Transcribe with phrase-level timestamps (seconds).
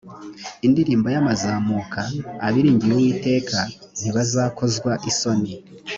[0.67, 1.99] indirimbo y amazamuka
[2.47, 3.59] abiringiye uwiteka
[3.99, 5.51] ntibazakozwa isoni